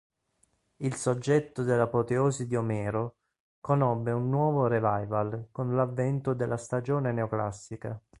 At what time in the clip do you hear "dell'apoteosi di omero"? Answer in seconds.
1.61-3.17